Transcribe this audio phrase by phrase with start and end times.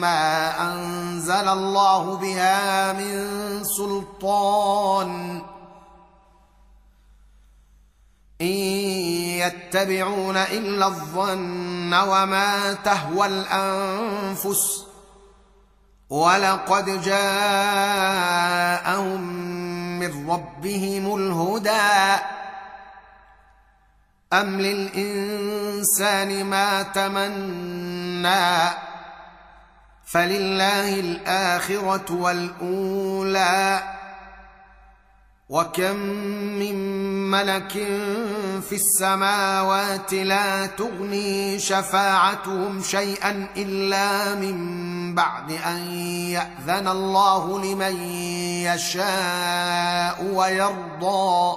[0.00, 5.42] ما انزل الله بها من سلطان
[8.40, 8.46] ان
[9.46, 14.84] يتبعون الا الظن وما تهوى الانفس
[16.10, 18.00] ولقد جاءهم
[19.98, 22.22] من ربهم الهدى
[24.32, 28.70] ام للانسان ما تمنى
[30.06, 33.82] فلله الاخره والاولى
[35.48, 35.96] وكم
[36.58, 36.76] من
[37.30, 37.72] ملك
[38.68, 45.78] في السماوات لا تغني شفاعتهم شيئا الا من بعد ان
[46.30, 48.02] ياذن الله لمن
[48.62, 51.56] يشاء ويرضى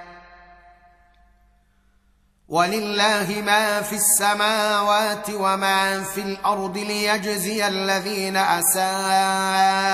[2.51, 9.87] ولله ما في السماوات وما في الأرض ليجزي الذين اساءوا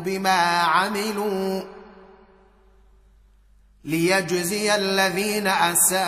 [0.00, 1.62] بما عملوا
[3.84, 5.98] ليجزي الذين اساءوا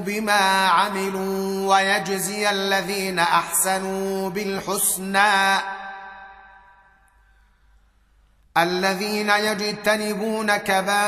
[0.00, 5.58] بما عملوا ويجزي الذين احسنوا بالحسنى
[8.58, 11.00] الذين يجتنبون كبائر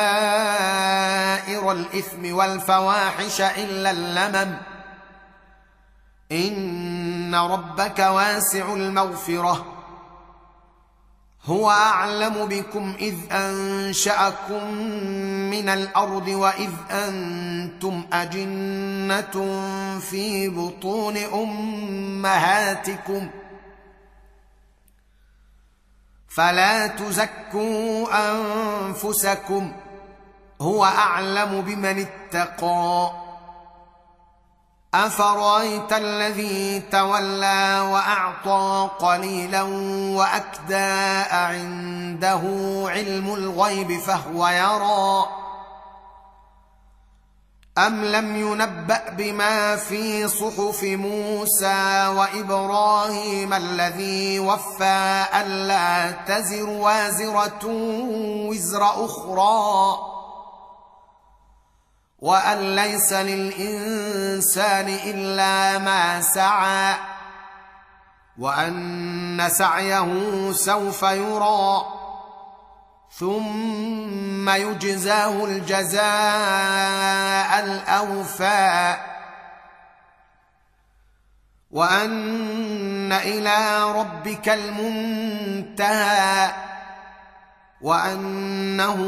[1.72, 4.56] الإثم والفواحش إلا اللمم.
[6.32, 9.66] إن ربك واسع المغفرة.
[11.44, 14.74] هو أعلم بكم إذ أنشأكم
[15.50, 19.60] من الأرض وإذ أنتم أجنة
[20.00, 23.28] في بطون أمهاتكم.
[26.38, 29.72] فلا تزكوا أنفسكم
[30.60, 33.10] هو أعلم بمن اتقى.
[34.94, 39.62] أفرأيت الذي تولى وأعطى قليلا
[40.16, 42.42] وأكدى عنده
[42.88, 45.26] علم الغيب فهو يرى.
[47.78, 57.64] ام لم ينبا بما في صحف موسى وابراهيم الذي وفى الا تزر وازره
[58.50, 59.98] وزر أخرى
[62.18, 66.94] وان ليس للانسان الا ما سعى
[68.38, 71.97] وان سعيه سوف يرى
[73.12, 76.04] ثم يجزاه الجزاء
[77.64, 78.96] الأوفى.
[81.70, 86.52] وأن إلى ربك المنتهى.
[87.80, 89.00] وأنه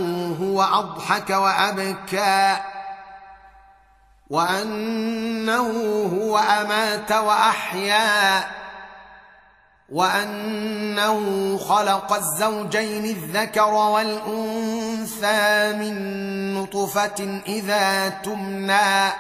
[0.43, 2.57] هو أضحك وأبكى.
[4.31, 5.71] وأنه
[6.21, 8.60] هو أمات وأحيا.
[9.91, 19.13] وأنه خلق الزوجين الذكر والأنثى من نطفة إذا تمنى.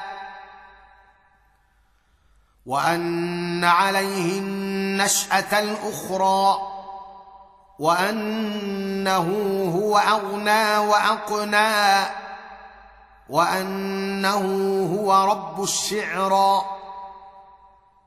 [2.67, 6.58] وأن عليه النشأة الأخرى.
[7.78, 9.28] وأنه
[9.82, 12.06] هو أغنى وأقنى.
[13.28, 14.44] وأنه
[14.96, 16.80] هو رب الشعرى.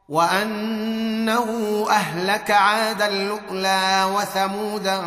[0.09, 1.47] وأنه
[1.89, 5.01] أهلك عادا لؤلا وثمودا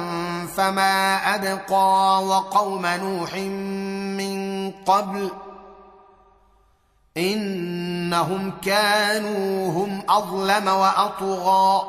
[0.57, 5.31] فما أبقى وقوم نوح من قبل
[7.17, 11.87] إنهم كانوا هم أظلم وأطغى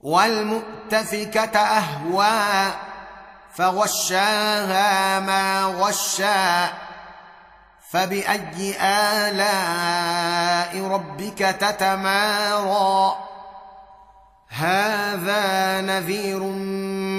[0.00, 2.72] والمؤتفكة أهوى
[3.54, 6.68] فغشاها ما غشا
[7.90, 8.76] فباي
[9.28, 13.16] الاء ربك تتمارى؟
[14.48, 16.42] هذا نذير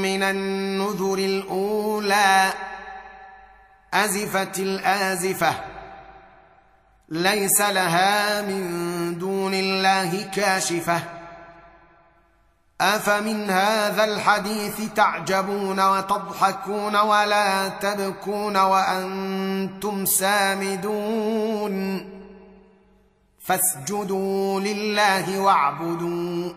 [0.04, 2.54] من النذر الاولى.
[3.94, 5.54] ازفت الازفه.
[7.10, 11.19] ليس لها من دون الله كاشفه.
[12.82, 21.76] افمن هذا الحديث تعجبون وتضحكون ولا تبكون وأنتم سامدون
[23.40, 26.52] فاسجدوا لله واعبدوا